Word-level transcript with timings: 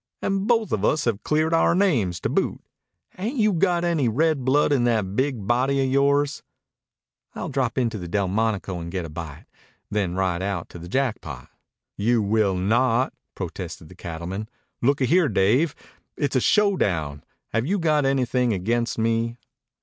And 0.19 0.47
both 0.47 0.71
of 0.71 0.83
us 0.83 1.05
have 1.05 1.21
cleared 1.21 1.53
our 1.53 1.75
names 1.75 2.19
to 2.21 2.27
boot. 2.29 2.59
Ain't 3.19 3.37
you 3.37 3.53
got 3.53 3.83
any 3.83 4.09
red 4.09 4.43
blood 4.43 4.71
in 4.71 4.83
that 4.85 5.15
big 5.15 5.45
body 5.45 5.79
of 5.85 5.91
yore's?" 5.91 6.41
"I'll 7.35 7.49
drop 7.49 7.77
in 7.77 7.91
to 7.91 7.99
the 7.99 8.07
Delmonico 8.07 8.79
and 8.79 8.91
get 8.91 9.05
a 9.05 9.09
bite, 9.09 9.45
then 9.91 10.15
ride 10.15 10.41
out 10.41 10.69
to 10.69 10.79
the 10.79 10.89
Jackpot." 10.89 11.49
"You 11.97 12.19
will 12.23 12.55
not!" 12.55 13.13
protested 13.35 13.89
the 13.89 13.95
cattleman. 13.95 14.49
"Looky 14.81 15.05
here, 15.05 15.29
Dave. 15.29 15.75
It's 16.17 16.35
a 16.35 16.41
showdown. 16.41 17.23
Have 17.49 17.67
you 17.67 17.77
got 17.77 18.03
anything 18.03 18.53
against 18.53 18.97
me?" 18.97 19.37